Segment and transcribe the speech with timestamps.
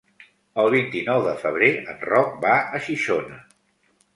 [0.63, 3.39] El vint-i-nou de febrer en Roc va a Xixona.